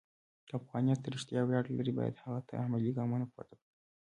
[0.47, 3.67] که افغانیت رښتیا ویاړ لري، باید هغه ته عملي ګامونه پورته کړو.